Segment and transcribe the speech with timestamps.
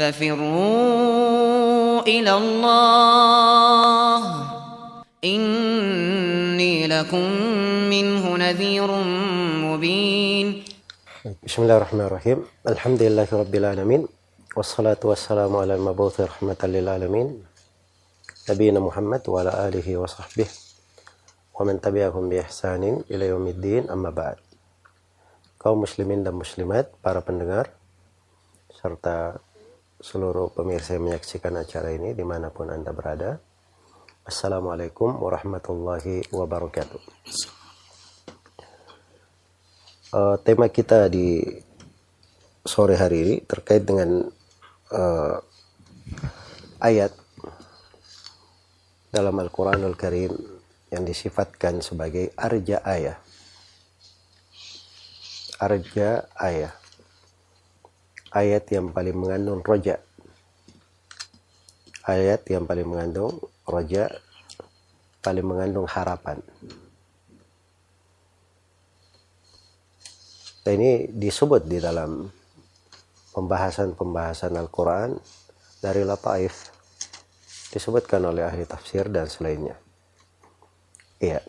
[0.00, 4.20] ففروا إلى الله.
[5.24, 7.26] إني لكم
[7.92, 8.90] منه نذير
[9.68, 10.46] مبين.
[11.44, 12.38] بسم الله الرحمن الرحيم.
[12.72, 14.08] الحمد لله رب العالمين
[14.56, 17.44] والصلاة والسلام على المبعوث رحمة للعالمين
[18.50, 20.48] نبينا محمد وعلى آله وصحبه
[21.60, 23.92] ومن تبعهم بإحسان إلى يوم الدين.
[23.92, 24.40] أما بعد
[25.60, 27.68] kaum muslimin dan muslimat, para pendengar,
[28.80, 29.36] serta
[30.00, 33.36] seluruh pemirsa yang menyaksikan acara ini di mana pun Anda berada.
[34.24, 37.00] Assalamualaikum warahmatullahi wabarakatuh.
[40.10, 41.44] Uh, tema kita di
[42.64, 44.24] sore hari ini terkait dengan
[44.90, 45.36] uh,
[46.80, 47.12] ayat
[49.12, 50.32] dalam Al-Quranul Karim
[50.88, 53.20] yang disifatkan sebagai arja ayah
[55.60, 56.79] arja ayat
[58.30, 59.98] ayat yang paling mengandung roja.
[62.06, 64.10] Ayat yang paling mengandung roja
[65.20, 66.40] paling mengandung harapan.
[70.60, 72.28] Dan ini disebut di dalam
[73.32, 75.16] pembahasan-pembahasan Al-Quran
[75.80, 76.72] dari Lataif.
[77.70, 79.78] Disebutkan oleh ahli tafsir dan selainnya.
[81.22, 81.40] Iya.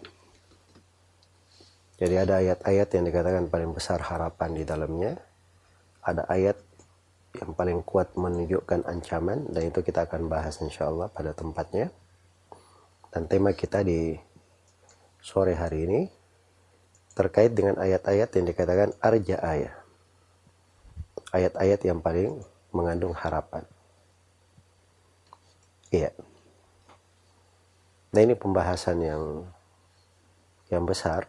[2.02, 5.17] Jadi ada ayat-ayat yang dikatakan paling besar harapan di dalamnya.
[6.02, 6.58] Ada ayat
[7.39, 11.87] yang paling kuat menunjukkan ancaman dan itu kita akan bahas insya Allah pada tempatnya.
[13.11, 14.15] Dan tema kita di
[15.19, 16.02] sore hari ini
[17.15, 19.75] terkait dengan ayat-ayat yang dikatakan arja ayat.
[21.31, 22.39] Ayat-ayat yang paling
[22.75, 23.63] mengandung harapan.
[25.91, 26.11] Iya.
[28.11, 29.23] Nah ini pembahasan yang
[30.71, 31.27] yang besar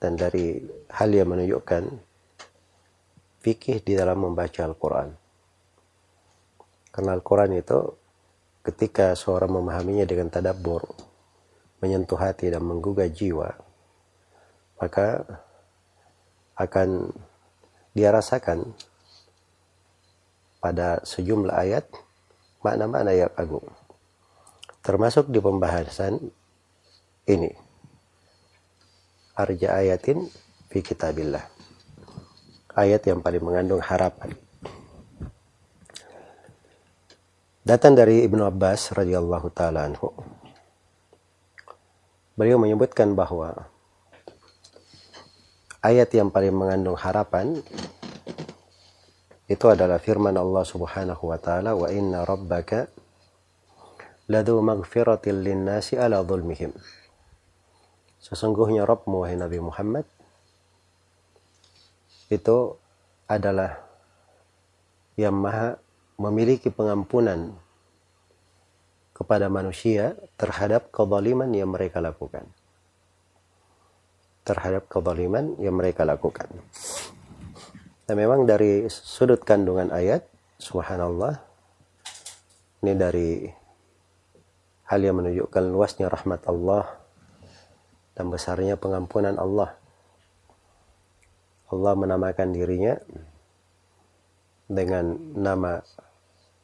[0.00, 0.60] dan dari
[0.92, 2.07] hal yang menunjukkan
[3.42, 5.08] fikih di dalam membaca Al-Quran.
[6.90, 7.78] Karena Al-Quran itu
[8.66, 10.84] ketika seorang memahaminya dengan tadabbur,
[11.78, 13.54] menyentuh hati dan menggugah jiwa,
[14.82, 15.22] maka
[16.58, 17.14] akan
[17.94, 18.74] dia rasakan
[20.58, 21.86] pada sejumlah ayat
[22.66, 23.64] makna-makna yang agung.
[24.82, 26.18] Termasuk di pembahasan
[27.30, 27.50] ini
[29.38, 30.26] arja ayatin
[30.66, 31.57] fi kitabillah.
[32.78, 34.38] Ayat yang paling mengandung harapan.
[37.66, 40.14] Datang dari Ibnu Abbas radhiyallahu taala anhu.
[42.38, 43.66] Beliau menyebutkan bahwa
[45.82, 47.58] ayat yang paling mengandung harapan
[49.50, 52.86] itu adalah firman Allah Subhanahu wa taala wa inna rabbaka
[54.30, 56.70] ladu maghfiratil linnasi ala dhulmihim
[58.22, 60.04] Sesungguhnya Rabbmu wahai Nabi Muhammad
[62.28, 62.76] itu
[63.28, 63.80] adalah
[65.16, 65.80] yang maha
[66.16, 67.56] memiliki pengampunan
[69.16, 72.46] kepada manusia terhadap kezaliman yang mereka lakukan.
[74.46, 76.46] Terhadap kezaliman yang mereka lakukan.
[78.08, 80.24] Dan memang dari sudut kandungan ayat,
[80.56, 81.36] subhanallah,
[82.80, 83.30] ini dari
[84.88, 86.88] hal yang menunjukkan luasnya rahmat Allah
[88.16, 89.77] dan besarnya pengampunan Allah.
[91.68, 92.96] Allah menamakan dirinya
[94.68, 95.84] dengan nama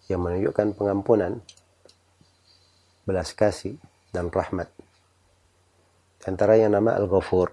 [0.08, 1.40] yang menunjukkan pengampunan,
[3.04, 3.76] belas kasih,
[4.12, 4.68] dan rahmat.
[6.24, 7.52] Antara yang nama Al-Ghafur,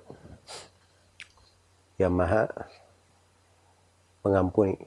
[1.99, 2.47] yang maha
[4.23, 4.79] mengampuni.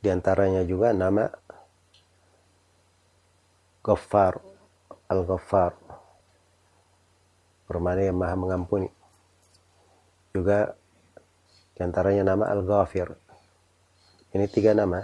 [0.00, 1.30] Di antaranya juga nama
[3.84, 4.40] Ghaffar,
[5.06, 5.72] Al-Ghaffar,
[7.70, 8.90] Permana yang maha mengampuni.
[10.34, 10.74] Juga
[11.80, 13.08] di antaranya nama Al-Ghafir.
[14.36, 15.00] Ini tiga nama.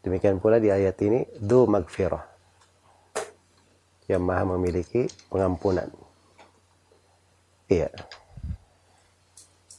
[0.00, 2.24] Demikian pula di ayat ini, Du Magfirah.
[4.08, 5.92] Yang maha memiliki pengampunan.
[7.68, 7.92] Iya.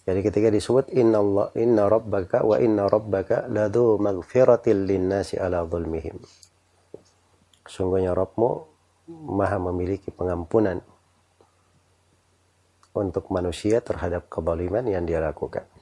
[0.05, 6.21] Jadi ketika disebut inna Allah inna rabbaka wa inna rabbaka ladu maghfiratil linnasi ala zulmihim.
[7.65, 8.49] Sungguhnya Rabbmu
[9.33, 10.77] maha memiliki pengampunan
[12.93, 15.72] untuk manusia terhadap kebaliman yang dia lakukan.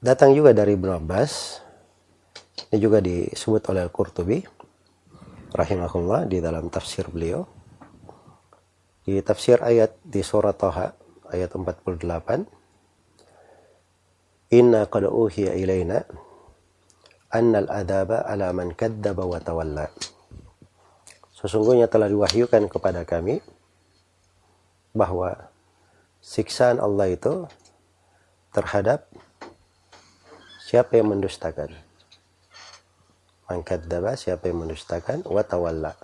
[0.00, 1.60] Datang juga dari Ibn Abbas,
[2.72, 4.40] ini juga disebut oleh Al-Qurtubi,
[5.52, 7.44] rahimahullah di dalam tafsir beliau.
[9.04, 10.96] Di tafsir ayat di surat Taha,
[11.28, 12.48] ayat 48,
[14.56, 16.00] Inna qad uhiya ilaina
[17.28, 19.92] annal adaba ala man kaddaba wa tawalla.
[21.36, 23.44] Sesungguhnya telah diwahyukan kepada kami
[24.96, 25.52] bahwa
[26.24, 27.44] siksaan Allah itu
[28.56, 29.04] terhadap
[30.70, 31.74] siapa yang mendustakan?
[33.50, 35.26] Man kadzdzaba siapa yang mendustakan?
[35.26, 35.98] Wa tawalla.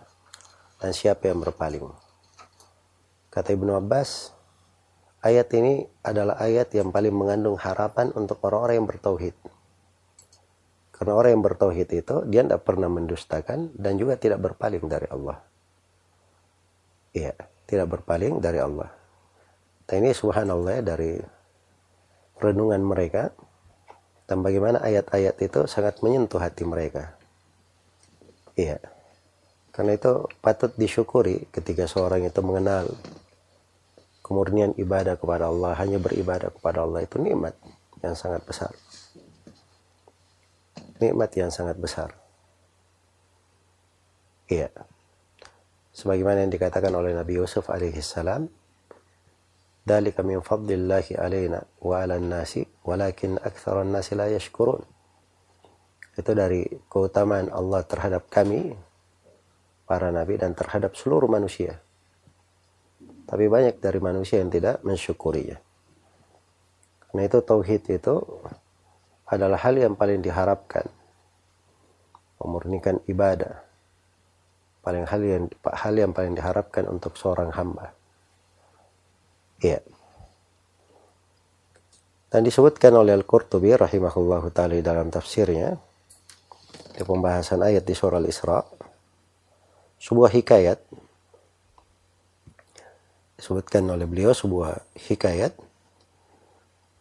[0.82, 1.86] Dan siapa yang berpaling?
[3.30, 4.34] Kata Ibnu Abbas
[5.22, 9.36] ayat ini adalah ayat yang paling mengandung harapan untuk orang-orang yang bertauhid.
[10.90, 15.38] Karena orang yang bertauhid itu dia tidak pernah mendustakan dan juga tidak berpaling dari Allah.
[17.14, 18.88] Iya tidak berpaling dari Allah.
[19.86, 21.19] Dan ini subhanallah ya, dari
[22.38, 23.34] renungan mereka
[24.26, 27.17] dan bagaimana ayat-ayat itu sangat menyentuh hati mereka
[28.56, 28.81] Iya.
[29.70, 32.88] Karena itu patut disyukuri ketika seorang itu mengenal
[34.25, 37.52] kemurnian ibadah kepada Allah, hanya beribadah kepada Allah itu nikmat
[38.00, 38.73] yang sangat besar.
[40.96, 42.17] Nikmat yang sangat besar.
[44.49, 44.72] Iya.
[45.93, 48.00] Sebagaimana yang dikatakan oleh Nabi Yusuf alaihi
[49.86, 54.96] "Dzalika min fadlillahi alaina wa 'alan nasi, walakin aktsaran nasi la yashkurun."
[56.16, 58.72] itu dari keutamaan Allah terhadap kami
[59.84, 61.76] para nabi dan terhadap seluruh manusia.
[63.28, 65.60] Tapi banyak dari manusia yang tidak mensyukurinya.
[67.06, 68.14] Karena itu tauhid itu
[69.28, 70.88] adalah hal yang paling diharapkan.
[72.40, 73.66] Memurnikan ibadah.
[74.80, 77.90] Paling hal yang hal yang paling diharapkan untuk seorang hamba
[79.61, 79.81] iya
[82.37, 85.79] dan disebutkan oleh Al-Qurtubi rahimahullahu taala dalam tafsirnya
[86.93, 88.61] di pembahasan ayat di surah Al-Isra
[89.97, 90.76] sebuah hikayat.
[93.41, 95.56] Disebutkan oleh beliau sebuah hikayat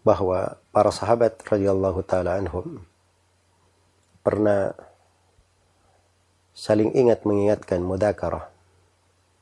[0.08, 2.84] bahwa para sahabat radhiyallahu taala anhum
[4.24, 4.72] pernah
[6.56, 8.48] saling ingat mengingatkan mudakarah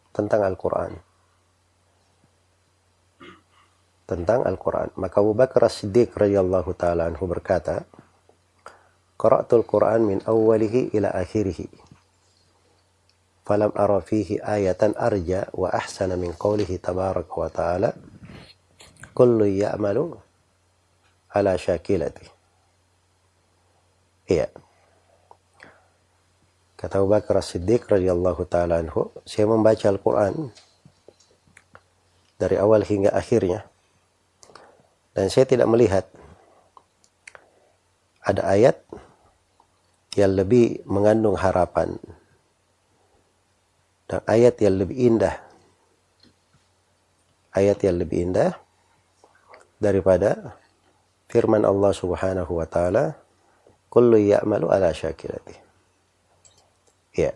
[0.09, 1.12] tentang Al-Qur'an
[4.03, 4.91] tentang Al-Qur'an.
[4.99, 7.87] Maka Abu Bakar As-Siddiq radhiyallahu taala anhu berkata
[9.15, 11.67] qara'tul Qur'an min awwalihi ila akhirih
[13.43, 17.89] falam ara fihi ayatan arja wa ahsana min qawlihi tabaraka wa ta'ala.
[19.13, 20.15] Kullu ya'malu
[21.33, 22.25] ala syakilati
[24.29, 24.47] iya.
[26.79, 30.51] Kata Abu Bakar As-Siddiq radhiyallahu taala anhu saya membaca Al-Qur'an
[32.35, 33.63] dari awal hingga akhirnya
[35.13, 36.05] dan saya tidak melihat
[38.23, 38.81] ada ayat
[40.17, 41.97] yang lebih mengandung harapan.
[44.09, 45.35] Dan ayat yang lebih indah.
[47.53, 48.57] Ayat yang lebih indah
[49.77, 50.57] daripada
[51.29, 53.13] firman Allah Subhanahu wa taala
[53.93, 55.53] kullu ya'malu ala syakilati
[57.13, 57.35] ya.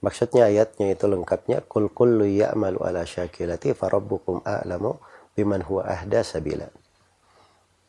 [0.00, 4.96] Maksudnya ayatnya itu lengkapnya kul kullu ya'malu ala syakilati farabbukum a'lamu
[5.36, 6.72] biman huwa ahda sabila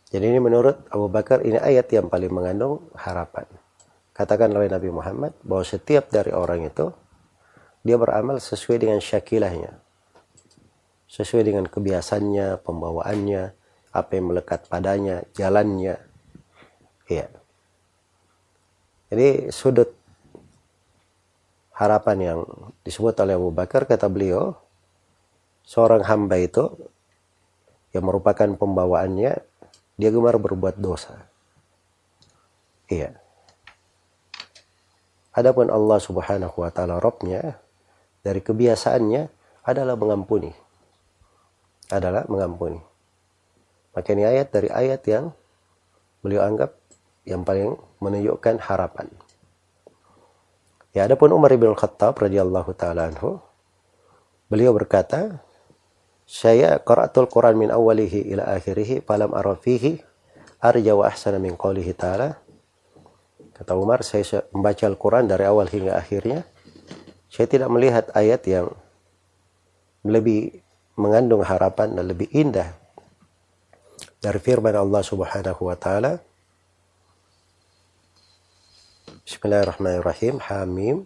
[0.08, 3.44] jadi ini menurut Abu Bakar ini ayat yang paling mengandung harapan.
[4.16, 6.96] Katakan oleh Nabi Muhammad bahwa setiap dari orang itu
[7.84, 9.76] dia beramal sesuai dengan syakilahnya.
[11.12, 13.44] Sesuai dengan kebiasaannya, pembawaannya,
[13.92, 16.00] apa yang melekat padanya, jalannya.
[17.12, 17.28] Iya.
[19.12, 19.92] Jadi sudut
[21.76, 22.40] harapan yang
[22.84, 24.56] disebut oleh Abu Bakar kata beliau
[25.68, 26.74] seorang hamba itu
[27.96, 29.32] yang merupakan pembawaannya
[29.98, 31.28] dia gemar berbuat dosa.
[32.88, 33.18] Iya.
[35.38, 37.62] Adapun Allah Subhanahu wa taala Robnya
[38.26, 39.30] dari kebiasaannya
[39.68, 40.50] adalah mengampuni.
[41.94, 42.80] Adalah mengampuni.
[43.94, 45.34] Maka ini ayat dari ayat yang
[46.22, 46.74] beliau anggap
[47.28, 49.08] yang paling menunjukkan harapan.
[50.96, 53.38] Ya, adapun Umar bin Khattab radhiyallahu taala anhu
[54.50, 55.44] beliau berkata,
[56.28, 60.04] saya qara'atul Quran min awalihi ila akhirih falam ara fihi
[60.60, 62.36] arja wa ahsana min qawlihi ta'ala.
[63.56, 66.46] Kata Umar, saya membaca Al-Quran dari awal hingga akhirnya.
[67.32, 68.70] Saya tidak melihat ayat yang
[70.06, 70.62] lebih
[70.94, 72.76] mengandung harapan dan lebih indah
[74.22, 76.22] dari firman Allah Subhanahu wa taala.
[79.26, 80.38] Bismillahirrahmanirrahim.
[80.42, 80.98] Hamim.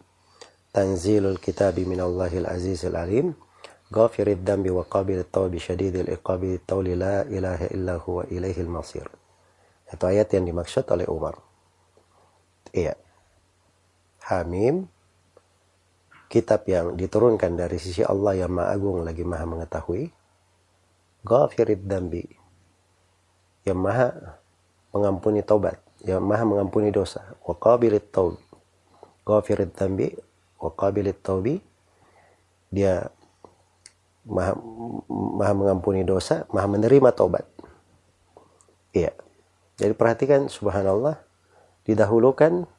[0.72, 3.36] Tanzilul kitabi minallahil azizil alim.
[3.95, 9.06] غافر الذنب وقابل التوب شديد العقاب الطول لا إله إلا هو إليه المصير
[9.87, 11.38] itu ayat yang dimaksud oleh Umar
[12.75, 12.99] iya
[14.26, 14.90] Hamim
[16.26, 20.11] kitab yang diturunkan dari sisi Allah yang maha agung lagi maha mengetahui
[21.23, 22.26] ghafirid dambi
[23.62, 24.11] yang maha
[24.90, 28.35] mengampuni taubat yang maha mengampuni dosa wa qabilit taub
[29.23, 30.11] ghafirid dambi
[30.59, 31.62] wa qabilit taubi
[32.75, 33.06] dia
[34.25, 34.54] maha,
[35.10, 37.46] maha mengampuni dosa, maha menerima tobat.
[38.94, 39.16] Iya.
[39.82, 41.18] Jadi perhatikan subhanallah
[41.88, 42.70] didahulukan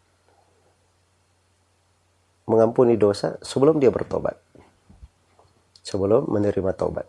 [2.47, 4.39] mengampuni dosa sebelum dia bertobat.
[5.83, 7.09] Sebelum menerima tobat.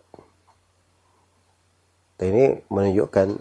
[2.18, 3.38] Dan ini menunjukkan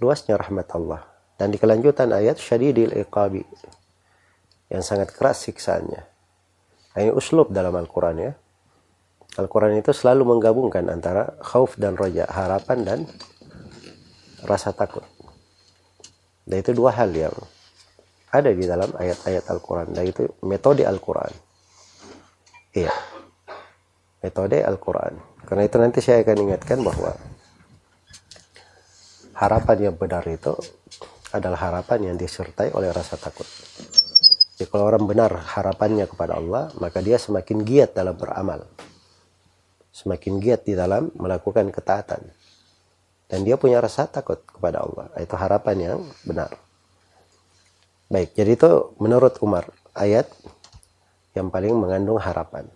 [0.00, 1.02] luasnya rahmat Allah.
[1.34, 3.42] Dan di kelanjutan ayat syadidil iqabi
[4.70, 6.02] yang sangat keras siksaannya.
[6.94, 8.32] Ini uslub dalam Al-Quran ya.
[9.34, 12.98] Al-Quran itu selalu menggabungkan antara khauf dan roja, harapan dan
[14.46, 15.02] rasa takut.
[16.44, 17.34] Dan itu dua hal yang
[18.30, 19.88] ada di dalam ayat-ayat Al-Quran.
[19.90, 21.32] Dan itu metode Al-Quran.
[22.74, 22.94] Iya.
[24.22, 25.14] Metode Al-Quran.
[25.44, 27.12] Karena itu nanti saya akan ingatkan bahwa
[29.34, 30.54] harapan yang benar itu
[31.34, 33.46] adalah harapan yang disertai oleh rasa takut.
[34.54, 38.62] Jadi kalau orang benar harapannya kepada Allah, maka dia semakin giat dalam beramal.
[39.94, 42.26] Semakin giat di dalam melakukan ketaatan.
[43.30, 45.06] Dan dia punya rasa takut kepada Allah.
[45.22, 46.50] Itu harapan yang benar.
[48.10, 50.26] Baik, jadi itu menurut Umar ayat
[51.38, 52.66] yang paling mengandung harapan.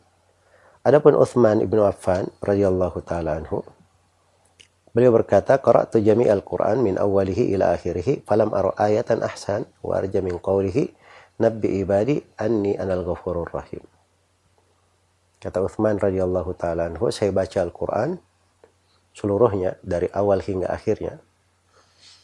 [0.87, 3.61] Adapun Uthman ibnu Affan radhiyallahu taala anhu
[4.97, 10.25] beliau berkata qara'tu al Qur'an min awwalihi ila akhirih falam ara ayatan ahsan wa arja
[10.25, 10.91] min qawlihi
[11.39, 13.85] nabbi ibadi anni anal ghafurur rahim.
[15.39, 18.19] Kata Uthman radhiyallahu taala anhu saya baca Al-Qur'an
[19.15, 21.23] seluruhnya dari awal hingga akhirnya.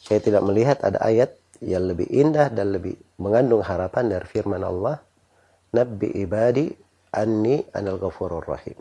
[0.03, 4.99] Saya tidak melihat ada ayat yang lebih indah dan lebih mengandung harapan dari firman Allah
[5.71, 6.71] Nabi ibadi
[7.15, 8.75] anni anal ghafurur rahim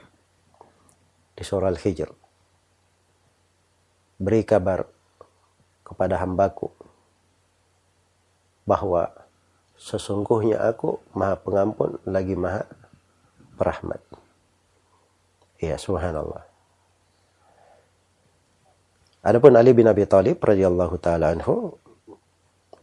[1.35, 2.11] di surah Al-Hijr.
[4.19, 4.87] Beri kabar
[5.87, 6.71] kepada hambaku
[8.67, 9.11] bahwa
[9.79, 12.67] sesungguhnya aku maha pengampun lagi maha
[13.59, 14.24] perahmat
[15.65, 16.45] ya subhanallah
[19.25, 21.81] Adapun Ali bin Abi Thalib radhiyallahu taala anhu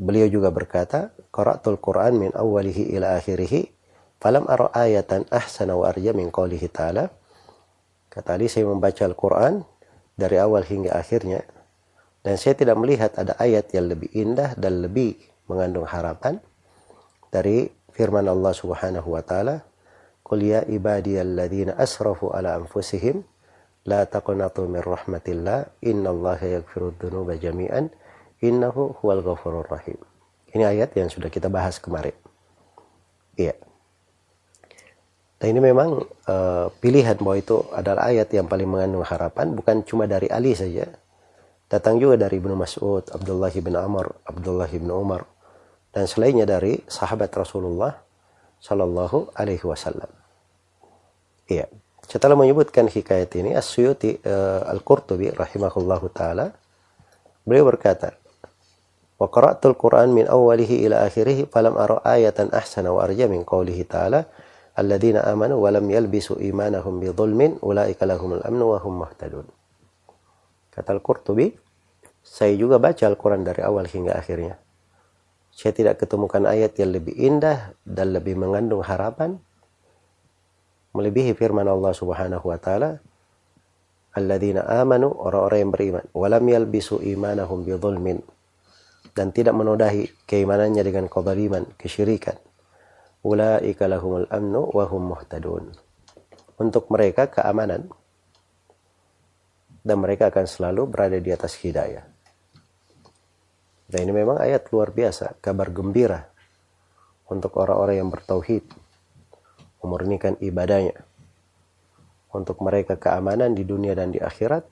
[0.01, 3.69] Beliau juga berkata, Qara'tul Qur'an min awwalihi ila akhirih,
[4.17, 7.13] falam ara ayatan ahsana wa arja min qawlihi ta'ala.
[8.09, 9.61] Kata Ali, saya membaca Al-Quran
[10.17, 11.45] dari awal hingga akhirnya,
[12.25, 16.41] dan saya tidak melihat ada ayat yang lebih indah dan lebih mengandung harapan
[17.29, 19.61] dari firman Allah Subhanahu wa taala,
[20.31, 23.27] "Qul ya ibadiyalladzina asrafu ala anfusihim
[23.83, 27.91] la taqnatu min rahmatillah, innallaha yaghfirud dzunuba jami'an."
[28.41, 30.01] Innahu huwal ghafurur rahim.
[30.49, 32.17] Ini ayat yang sudah kita bahas kemarin.
[33.37, 33.53] Iya.
[35.41, 40.05] Nah ini memang uh, pilihan bahwa itu adalah ayat yang paling mengandung harapan bukan cuma
[40.05, 40.85] dari Ali saja.
[41.65, 45.25] Datang juga dari Ibnu Mas'ud, Abdullah bin Amr, Abdullah bin Umar
[45.93, 48.05] dan selainnya dari sahabat Rasulullah
[48.61, 50.20] Shallallahu alaihi wasallam.
[51.51, 51.67] Iya.
[52.07, 56.55] Setelah menyebutkan hikayat ini, As-Suyuti uh, Al-Qurtubi rahimahullahu taala.
[57.43, 58.15] Beliau berkata,
[59.19, 63.83] wa qara'tul Qur'an min awwalihi ila akhirih falam ara ayatan ahsana wa arja min qawlihi
[63.85, 64.25] ta'ala
[64.79, 69.45] alladzina amanu wa lam yalbisu imanahum bi dhulmin ulaika lahumul amnu wa hum muhtadun.
[70.71, 71.51] Kata Al-Qurtubi
[72.23, 74.55] saya juga baca Al-Quran dari awal hingga akhirnya.
[75.51, 79.41] Saya tidak ketemukan ayat yang lebih indah dan lebih mengandung harapan
[80.91, 82.99] melebihi firman Allah Subhanahu wa taala
[84.11, 88.19] alladzina amanu orang-orang yang beriman walam yalbisu imanahum bi dhulmin
[89.11, 92.39] dan tidak menodai keimanannya dengan kezaliman, kesyirikan.
[93.21, 95.69] Ulaika lahumul amnu wa hum muhtadun.
[96.57, 97.91] Untuk mereka keamanan
[99.81, 102.05] dan mereka akan selalu berada di atas hidayah.
[103.91, 106.31] Dan ini memang ayat luar biasa, kabar gembira
[107.27, 108.63] untuk orang-orang yang bertauhid,
[109.81, 111.05] memurnikan ibadahnya.
[112.31, 114.63] Untuk mereka keamanan di dunia dan di akhirat,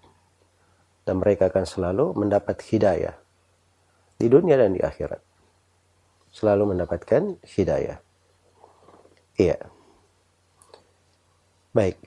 [1.03, 3.17] dan mereka akan selalu mendapat hidayah
[4.21, 5.19] di dunia dan di akhirat.
[6.29, 7.97] Selalu mendapatkan hidayah.
[9.39, 9.57] Iya.
[11.73, 11.97] Baik.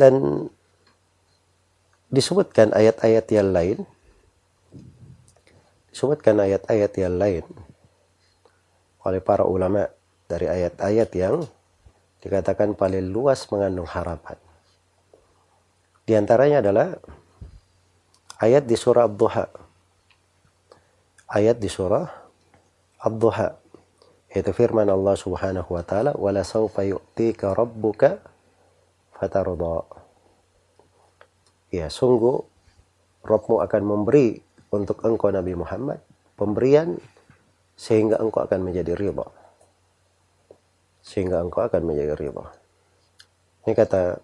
[0.00, 0.48] Dan
[2.08, 3.78] disebutkan ayat-ayat yang lain
[5.90, 7.44] disebutkan ayat-ayat yang lain
[9.04, 9.90] oleh para ulama
[10.30, 11.42] dari ayat-ayat yang
[12.22, 14.38] dikatakan paling luas mengandung harapan.
[16.06, 16.94] Di antaranya adalah
[18.38, 19.46] ayat di surah Ad-Duha.
[21.34, 22.06] Ayat di surah
[23.02, 23.58] Ad-Duha
[24.30, 28.22] yaitu firman Allah Subhanahu wa taala wala saufa yu'tika rabbuka
[29.18, 29.82] fatarda.
[31.74, 32.38] Ya sungguh
[33.26, 34.38] Rabbmu akan memberi
[34.70, 35.98] untuk engkau Nabi Muhammad
[36.38, 36.98] pemberian
[37.74, 39.39] sehingga engkau akan menjadi ridha
[41.00, 42.46] sehingga engkau akan menjadi ridha
[43.64, 44.20] ini kata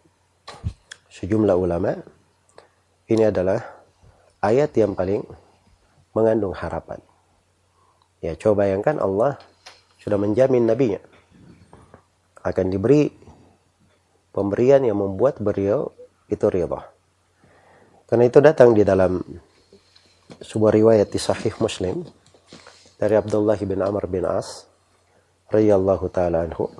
[1.13, 1.97] sejumlah ulama
[3.07, 3.61] ini adalah
[4.43, 5.23] ayat yang paling
[6.11, 6.99] mengandung harapan.
[8.25, 9.39] Ya, coba bayangkan Allah
[10.01, 10.99] sudah menjamin nabinya
[12.41, 13.13] akan diberi
[14.35, 15.93] pemberian yang membuat beliau
[16.27, 16.83] itu ridha.
[18.07, 19.19] Karena itu datang di dalam
[20.43, 22.07] sebuah riwayat di Sahih Muslim
[22.97, 24.67] dari Abdullah bin Amr bin As
[25.51, 26.71] radhiyallahu taala anhu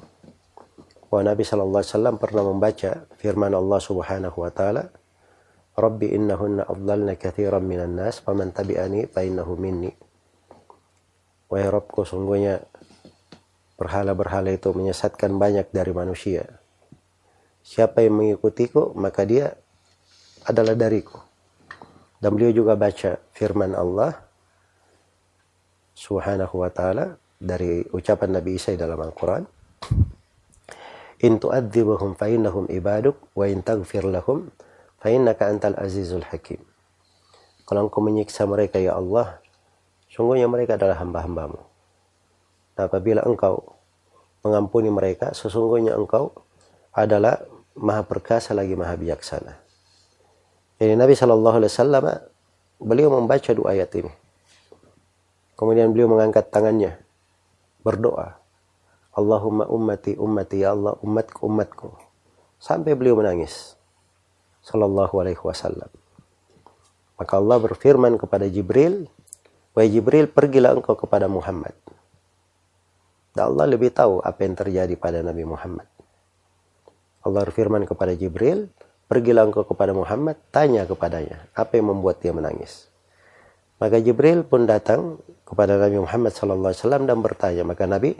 [1.07, 4.91] bahwa Nabi sallallahu alaihi wasallam pernah membaca firman Allah Subhanahu wa taala
[5.77, 9.93] Rabbi innahunna adlalna katsiran minan nas faman tabi'ani fa innahu minni
[11.47, 12.59] Wahai Rabbku sungguhnya
[13.79, 16.59] berhala-berhala itu menyesatkan banyak dari manusia.
[17.63, 19.55] Siapa yang mengikutiku maka dia
[20.43, 21.23] adalah dariku.
[22.19, 24.19] Dan beliau juga baca firman Allah
[25.95, 29.45] Subhanahu wa taala dari ucapan Nabi Isa dalam Al-Qur'an.
[31.25, 34.53] In tu'adzibhum fa innahum ibaduk wa in taghfir lahum
[35.01, 36.61] fa innaka antal azizul hakim.
[37.65, 39.41] Kalau engkau menyiksa mereka ya Allah,
[40.13, 41.59] sungguhnya mereka adalah hamba-hambamu.
[42.77, 43.75] Nah, apabila engkau
[44.45, 46.37] mengampuni mereka, sesungguhnya engkau
[46.93, 47.43] adalah
[47.75, 49.57] maha perkasa lagi maha bijaksana.
[50.77, 52.05] Jadi Nabi Shallallahu Alaihi Wasallam
[52.77, 54.13] beliau membaca dua ayat ini.
[55.57, 57.06] Kemudian beliau mengangkat tangannya
[57.87, 58.35] berdoa.
[59.15, 61.95] Allahumma ummati ummati ya Allah umatku umatku.
[62.59, 63.79] Sampai beliau menangis.
[64.67, 65.89] Sallallahu alaihi wasallam.
[67.15, 69.07] Maka Allah berfirman kepada Jibril,
[69.73, 71.79] "Wahai Jibril, pergilah engkau kepada Muhammad."
[73.31, 75.87] Dan Allah lebih tahu apa yang terjadi pada Nabi Muhammad.
[77.23, 78.67] Allah berfirman kepada Jibril,
[79.07, 82.91] Pergilah engkau kepada Muhammad, tanya kepadanya, apa yang membuat dia menangis.
[83.77, 87.63] Maka Jibril pun datang kepada Nabi Muhammad SAW dan bertanya.
[87.63, 88.17] Maka Nabi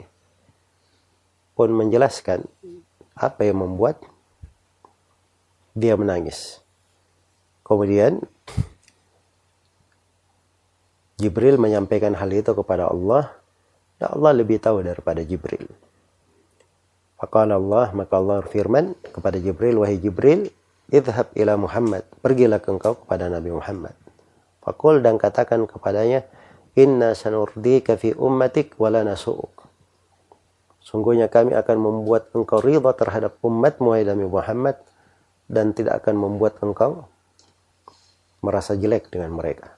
[1.57, 2.45] pun menjelaskan
[3.17, 3.97] apa yang membuat
[5.73, 6.61] dia menangis.
[7.65, 8.21] Kemudian
[11.17, 13.33] Jibril menyampaikan hal itu kepada Allah
[13.97, 15.65] dan Allah lebih tahu daripada Jibril.
[17.17, 20.53] Maka Allah, maka Allah firman kepada Jibril, wahai Jibril,
[20.93, 24.06] idhab ila Muhammad pergilah engkau kepada Nabi Muhammad
[24.67, 26.27] fakul dan katakan kepadanya
[26.75, 29.63] inna sanurdika fi ummatik wala nasu'uk
[30.83, 34.75] sungguhnya kami akan membuat engkau ridha terhadap umat Nabi Muhammad
[35.47, 37.07] dan tidak akan membuat engkau
[38.43, 39.73] merasa jelek dengan mereka.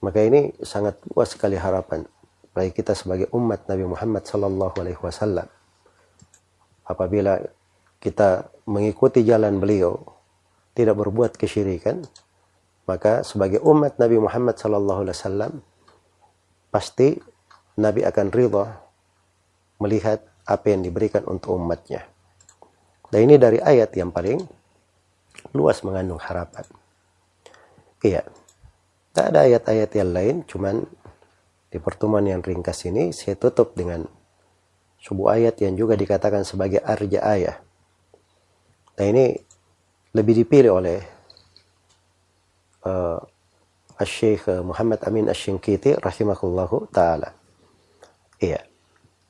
[0.00, 2.08] Maka ini sangat luas sekali harapan
[2.56, 5.48] bagi kita sebagai umat Nabi Muhammad sallallahu alaihi wasallam.
[6.88, 7.36] Apabila
[8.00, 10.00] kita mengikuti jalan beliau,
[10.72, 12.00] tidak berbuat kesyirikan,
[12.90, 15.52] maka sebagai umat Nabi Muhammad sallallahu alaihi wasallam
[16.74, 17.22] pasti
[17.78, 18.66] Nabi akan ridha
[19.78, 22.02] melihat apa yang diberikan untuk umatnya.
[23.14, 24.42] Dan ini dari ayat yang paling
[25.54, 26.66] luas mengandung harapan.
[28.02, 28.26] Iya.
[29.10, 30.86] Tak ada ayat-ayat yang lain, cuman
[31.70, 34.06] di pertemuan yang ringkas ini saya tutup dengan
[35.02, 37.56] sebuah ayat yang juga dikatakan sebagai arja ayah
[39.00, 39.32] Nah ini
[40.12, 41.00] lebih dipilih oleh
[42.86, 43.20] uh,
[44.00, 47.36] Syekh Muhammad Amin Asy-Syinkiti rahimahullahu taala.
[48.40, 48.64] Iya.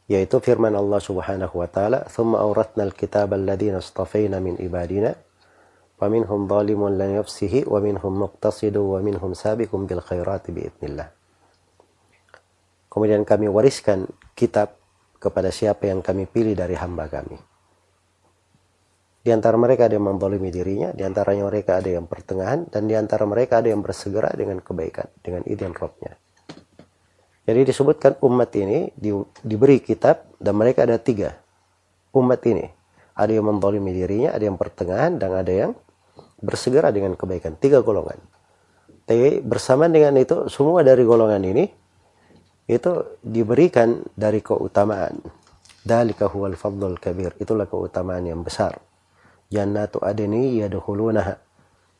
[0.06, 5.14] Yaitu firman Allah Subhanahu wa taala, "Tsumma awratna al-kitaba alladziina istafayna min ibadina
[5.98, 11.10] wa minhum zalimun li nafsihi wa minhum muqtasidun wa minhum sabiqun bil khairati bi idznillah."
[12.90, 14.74] Kemudian kami wariskan kitab
[15.22, 17.49] kepada siapa yang kami pilih dari hamba kami.
[19.20, 22.96] Di antara mereka ada yang membolimi dirinya, di antaranya mereka ada yang pertengahan, dan di
[22.96, 26.16] antara mereka ada yang bersegera dengan kebaikan, dengan izin Robnya.
[27.44, 29.12] Jadi disebutkan umat ini di,
[29.44, 31.36] diberi kitab, dan mereka ada tiga.
[32.16, 32.64] Umat ini,
[33.12, 35.70] ada yang membolimi dirinya, ada yang pertengahan, dan ada yang
[36.40, 37.60] bersegera dengan kebaikan.
[37.60, 38.16] Tiga golongan.
[39.04, 41.68] Tapi bersamaan dengan itu, semua dari golongan ini,
[42.72, 45.20] itu diberikan dari keutamaan.
[45.84, 47.36] Dalika huwal fadlul kabir.
[47.36, 48.89] Itulah keutamaan yang besar
[49.50, 51.36] jannatu adni yadkhulunaha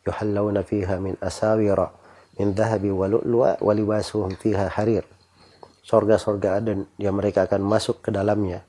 [0.07, 1.93] yuhallawna fiha min asawira
[2.39, 5.05] min dhahabi wa lu'lu'a wa libasuhum fiha harir
[5.91, 8.63] sorga-sorga Aden yang mereka akan masuk ke dalamnya.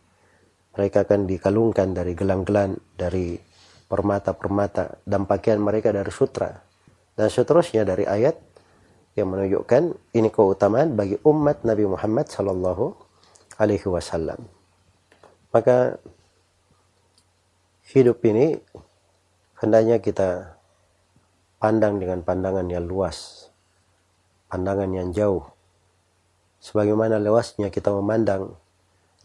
[0.73, 3.37] Mereka akan dikalungkan dari gelang-gelang dari
[3.85, 6.49] permata-permata dan pakaian mereka dari sutra.
[7.11, 8.39] Dan seterusnya dari ayat
[9.19, 12.95] yang menunjukkan ini keutamaan bagi umat Nabi Muhammad sallallahu
[13.59, 14.47] alaihi wasallam.
[15.51, 15.99] Maka
[17.91, 18.55] hidup ini
[19.59, 20.55] hendaknya kita
[21.59, 23.51] pandang dengan pandangan yang luas,
[24.47, 25.43] pandangan yang jauh.
[26.63, 28.55] Sebagaimana luasnya kita memandang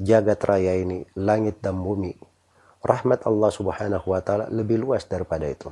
[0.03, 2.19] jagat raya ini, langit dan bumi.
[2.83, 5.71] Rahmat Allah subhanahu wa ta'ala lebih luas daripada itu.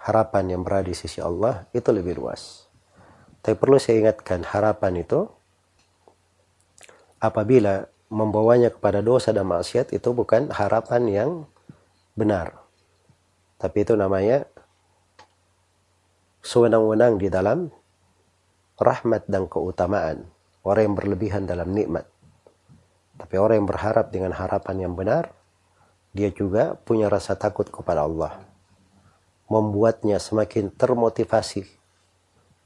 [0.00, 2.66] Harapan yang berada di sisi Allah itu lebih luas.
[3.44, 5.28] Tapi perlu saya ingatkan, harapan itu
[7.20, 11.30] apabila membawanya kepada dosa dan maksiat itu bukan harapan yang
[12.14, 12.58] benar.
[13.56, 14.44] Tapi itu namanya
[16.42, 17.70] sewenang-wenang di dalam
[18.76, 20.26] rahmat dan keutamaan.
[20.62, 22.06] Orang yang berlebihan dalam nikmat.
[23.18, 25.34] Tapi orang yang berharap dengan harapan yang benar,
[26.14, 28.42] dia juga punya rasa takut kepada Allah.
[29.50, 31.66] Membuatnya semakin termotivasi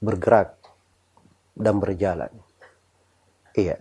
[0.00, 0.60] bergerak
[1.56, 2.32] dan berjalan.
[3.56, 3.80] Iya.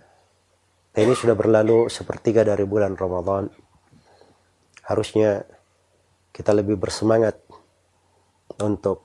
[0.96, 3.52] ini sudah berlalu sepertiga dari bulan Ramadan.
[4.86, 5.44] Harusnya
[6.30, 7.42] kita lebih bersemangat
[8.62, 9.02] untuk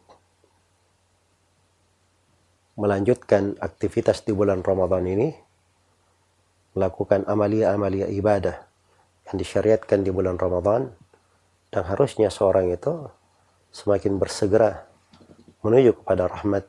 [2.81, 5.29] melanjutkan aktivitas di bulan Ramadan ini
[6.73, 8.57] melakukan amalia-amalia ibadah
[9.29, 10.89] yang disyariatkan di bulan Ramadan
[11.71, 13.11] dan harusnya seorang itu
[13.71, 14.87] semakin bersegera
[15.63, 16.65] menuju kepada rahmat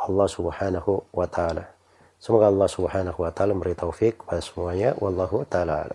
[0.00, 1.68] Allah Subhanahu wa taala.
[2.16, 5.90] Semoga Allah Subhanahu wa taala memberi taufik kepada semuanya wallahu taala.